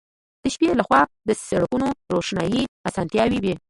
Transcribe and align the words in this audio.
د 0.41 0.43
شپې 0.53 0.67
له 0.79 0.83
خوا 0.87 1.01
د 1.27 1.29
سړکونو 1.47 1.87
د 2.05 2.07
روښنايي 2.15 2.63
اسانتیاوې 2.87 3.39
وې 3.43 3.55